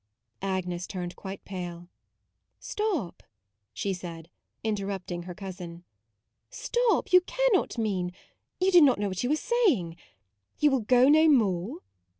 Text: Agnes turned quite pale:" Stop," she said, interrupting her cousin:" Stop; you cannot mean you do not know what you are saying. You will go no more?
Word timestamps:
Agnes 0.41 0.87
turned 0.87 1.15
quite 1.15 1.45
pale:" 1.45 1.87
Stop," 2.71 3.21
she 3.71 3.93
said, 3.93 4.31
interrupting 4.63 5.21
her 5.25 5.35
cousin:" 5.35 5.83
Stop; 6.49 7.13
you 7.13 7.21
cannot 7.21 7.77
mean 7.77 8.11
you 8.59 8.71
do 8.71 8.81
not 8.81 8.97
know 8.97 9.09
what 9.09 9.23
you 9.23 9.31
are 9.31 9.35
saying. 9.35 9.95
You 10.57 10.71
will 10.71 10.79
go 10.79 11.07
no 11.07 11.29
more? 11.29 11.83